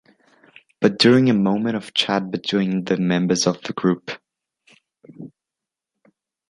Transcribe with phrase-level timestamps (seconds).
[0.79, 4.09] Bur during a moment of chat between the members of the group.